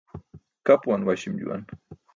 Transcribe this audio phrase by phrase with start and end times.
[0.65, 1.61] Kapuwan waśi̇m juwan.